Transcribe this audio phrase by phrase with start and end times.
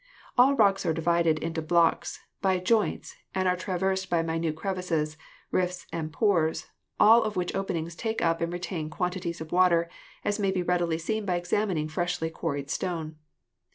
[0.35, 5.15] All rocks are divided into blocks by joints and are traversed by minute crevices,
[5.51, 6.65] rifts and pores,
[6.99, 9.91] all of which openings take up and retain quantities of water,
[10.25, 13.17] as may readily be seen by examining freshly quarried stone.